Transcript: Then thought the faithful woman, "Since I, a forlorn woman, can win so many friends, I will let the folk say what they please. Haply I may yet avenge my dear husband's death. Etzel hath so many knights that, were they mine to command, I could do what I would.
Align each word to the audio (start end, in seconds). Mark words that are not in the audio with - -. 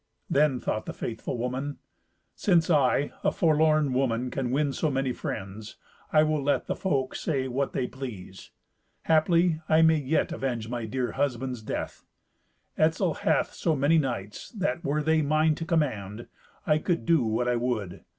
Then 0.31 0.59
thought 0.59 0.87
the 0.87 0.95
faithful 0.95 1.37
woman, 1.37 1.77
"Since 2.33 2.71
I, 2.71 3.11
a 3.23 3.31
forlorn 3.31 3.93
woman, 3.93 4.31
can 4.31 4.49
win 4.49 4.73
so 4.73 4.89
many 4.89 5.13
friends, 5.13 5.75
I 6.11 6.23
will 6.23 6.41
let 6.41 6.65
the 6.65 6.75
folk 6.75 7.13
say 7.15 7.47
what 7.47 7.73
they 7.73 7.85
please. 7.85 8.49
Haply 9.03 9.61
I 9.69 9.83
may 9.83 9.97
yet 9.99 10.31
avenge 10.31 10.67
my 10.69 10.87
dear 10.87 11.11
husband's 11.11 11.61
death. 11.61 12.03
Etzel 12.79 13.13
hath 13.13 13.53
so 13.53 13.75
many 13.75 13.99
knights 13.99 14.49
that, 14.53 14.83
were 14.83 15.03
they 15.03 15.21
mine 15.21 15.53
to 15.53 15.65
command, 15.65 16.27
I 16.65 16.79
could 16.79 17.05
do 17.05 17.21
what 17.21 17.47
I 17.47 17.55
would. 17.57 18.03